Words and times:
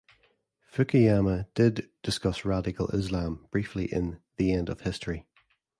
Fukuyama 0.73 1.45
did 1.53 1.91
discuss 2.01 2.43
radical 2.43 2.87
Islam 2.87 3.47
briefly 3.51 3.85
in 3.85 4.19
"The 4.37 4.51
End 4.51 4.67
of 4.67 4.81
History". 4.81 5.27